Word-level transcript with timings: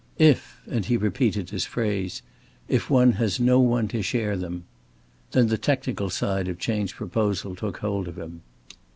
If," 0.17 0.59
and 0.65 0.83
he 0.83 0.97
repeated 0.97 1.51
his 1.51 1.65
phrase 1.65 2.23
"If 2.67 2.89
one 2.89 3.11
has 3.21 3.39
no 3.39 3.59
one 3.59 3.87
to 3.89 4.01
share 4.01 4.35
them." 4.35 4.63
Then 5.31 5.45
the 5.45 5.59
technical 5.59 6.09
side 6.09 6.47
of 6.47 6.57
Chayne's 6.57 6.91
proposal 6.93 7.55
took 7.55 7.77
hold 7.77 8.07
of 8.07 8.17
him. 8.17 8.41